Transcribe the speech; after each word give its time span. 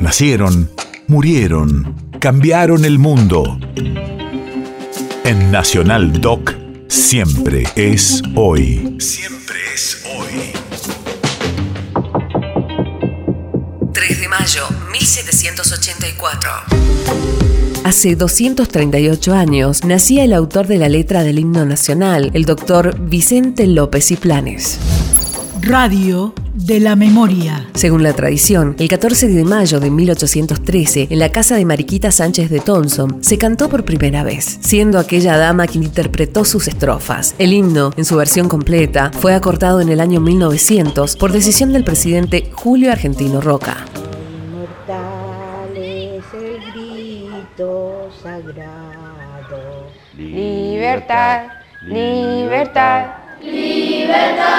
Nacieron, 0.00 0.70
murieron, 1.08 1.94
cambiaron 2.20 2.86
el 2.86 2.98
mundo. 2.98 3.58
En 5.24 5.50
Nacional 5.52 6.22
Doc, 6.22 6.54
siempre 6.88 7.64
es 7.76 8.22
hoy. 8.34 8.96
Siempre 8.98 9.58
es 9.74 10.02
hoy. 10.16 10.52
3 13.92 14.20
de 14.20 14.28
mayo, 14.28 14.62
1784. 14.90 16.50
Hace 17.84 18.16
238 18.16 19.34
años 19.34 19.84
nacía 19.84 20.24
el 20.24 20.32
autor 20.32 20.66
de 20.66 20.78
la 20.78 20.88
letra 20.88 21.24
del 21.24 21.38
himno 21.38 21.66
nacional, 21.66 22.30
el 22.32 22.46
doctor 22.46 22.98
Vicente 22.98 23.66
López 23.66 24.10
y 24.12 24.16
Planes. 24.16 24.78
Radio 25.62 26.32
de 26.54 26.80
la 26.80 26.96
Memoria. 26.96 27.68
Según 27.74 28.02
la 28.02 28.14
tradición, 28.14 28.74
el 28.78 28.88
14 28.88 29.28
de 29.28 29.44
mayo 29.44 29.78
de 29.78 29.90
1813, 29.90 31.08
en 31.10 31.18
la 31.18 31.30
casa 31.30 31.56
de 31.56 31.66
Mariquita 31.66 32.10
Sánchez 32.10 32.48
de 32.48 32.60
Thompson, 32.60 33.22
se 33.22 33.36
cantó 33.36 33.68
por 33.68 33.84
primera 33.84 34.22
vez, 34.22 34.58
siendo 34.62 34.98
aquella 34.98 35.36
dama 35.36 35.66
quien 35.66 35.84
interpretó 35.84 36.46
sus 36.46 36.66
estrofas. 36.66 37.34
El 37.38 37.52
himno, 37.52 37.92
en 37.96 38.06
su 38.06 38.16
versión 38.16 38.48
completa, 38.48 39.10
fue 39.12 39.34
acortado 39.34 39.80
en 39.82 39.90
el 39.90 40.00
año 40.00 40.20
1900 40.20 41.16
por 41.16 41.30
decisión 41.30 41.72
del 41.72 41.84
presidente 41.84 42.50
Julio 42.52 42.90
Argentino 42.90 43.42
Roca. 43.42 43.84
Inmortal 43.96 45.76
es 45.76 46.24
el 46.32 46.72
grito 46.72 48.08
sagrado. 48.22 49.90
Libertad, 50.16 51.42
libertad, 51.86 53.06
libertad. 53.42 54.49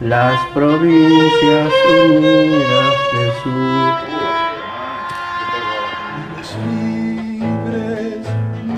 Las 0.00 0.38
provincias 0.52 1.72
unidas 2.04 2.94
del 3.14 3.30
sur. 3.42 3.94
libres 6.66 8.24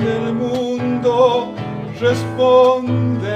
del 0.01 0.27
mundo 0.35 1.53
responden 2.01 3.27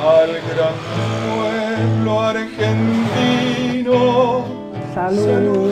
al 0.00 0.30
gran 0.50 0.76
pueblo 1.26 2.12
argentino. 2.20 3.88
Salud. 4.94 5.69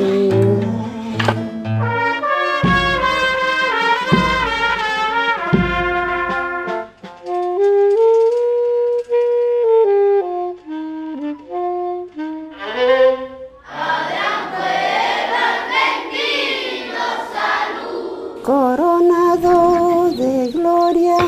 Coronado 18.48 20.08
de 20.16 20.48
gloria 20.48 21.18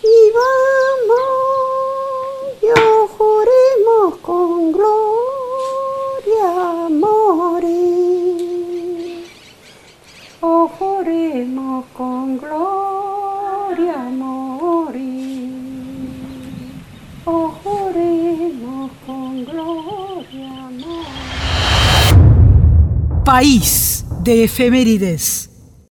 y 0.00 0.16
vamos, 0.38 1.26
yo 2.62 3.08
juremos 3.18 4.14
con 4.22 4.70
gloria 4.70 5.28
morir. 6.88 8.04
Oh, 10.40 10.68
juremos 10.78 11.84
con 11.96 12.38
gloria 12.38 13.96
morir. 13.96 15.50
Oh, 17.24 17.48
juremos 17.64 18.92
con 19.04 19.44
gloria 19.44 20.70
morir. 20.78 21.08
País 23.24 24.04
de 24.22 24.44
efemérides. 24.44 25.41